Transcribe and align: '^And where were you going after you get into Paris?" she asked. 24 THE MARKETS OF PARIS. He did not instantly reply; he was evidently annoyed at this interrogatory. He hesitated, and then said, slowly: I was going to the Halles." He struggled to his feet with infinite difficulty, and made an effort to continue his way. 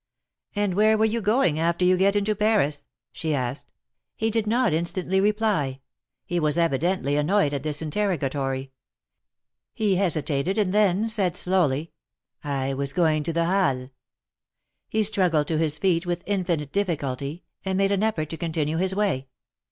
'^And 0.55 0.73
where 0.73 0.97
were 0.97 1.05
you 1.05 1.21
going 1.21 1.59
after 1.59 1.85
you 1.85 1.95
get 1.95 2.15
into 2.15 2.33
Paris?" 2.33 2.87
she 3.11 3.35
asked. 3.35 3.71
24 4.17 4.41
THE 4.41 4.49
MARKETS 4.49 4.49
OF 4.49 4.51
PARIS. 4.51 4.65
He 4.65 4.73
did 4.73 4.73
not 4.73 4.79
instantly 4.79 5.21
reply; 5.21 5.79
he 6.25 6.39
was 6.39 6.57
evidently 6.57 7.15
annoyed 7.17 7.53
at 7.53 7.61
this 7.61 7.83
interrogatory. 7.83 8.71
He 9.75 9.97
hesitated, 9.97 10.57
and 10.57 10.73
then 10.73 11.07
said, 11.07 11.37
slowly: 11.37 11.91
I 12.43 12.73
was 12.73 12.93
going 12.93 13.21
to 13.25 13.33
the 13.33 13.45
Halles." 13.45 13.89
He 14.89 15.03
struggled 15.03 15.45
to 15.49 15.59
his 15.59 15.77
feet 15.77 16.07
with 16.07 16.23
infinite 16.25 16.71
difficulty, 16.71 17.43
and 17.63 17.77
made 17.77 17.91
an 17.91 18.01
effort 18.01 18.29
to 18.31 18.37
continue 18.37 18.77
his 18.77 18.95
way. 18.95 19.27